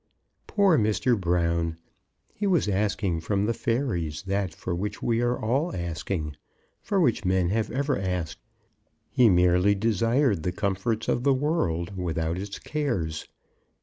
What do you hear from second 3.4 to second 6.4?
the fairies that for which we are all asking,